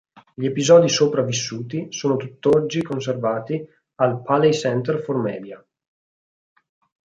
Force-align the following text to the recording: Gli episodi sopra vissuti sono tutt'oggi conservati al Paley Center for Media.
Gli 0.33 0.47
episodi 0.47 0.89
sopra 0.89 1.21
vissuti 1.21 1.93
sono 1.93 2.15
tutt'oggi 2.17 2.81
conservati 2.81 3.63
al 3.97 4.23
Paley 4.23 4.51
Center 4.51 4.99
for 5.03 5.17
Media. 5.17 5.63